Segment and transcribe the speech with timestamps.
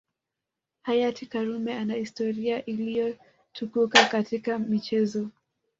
[0.81, 5.29] Hayati Karume ana historia iliyotukuka katika michezo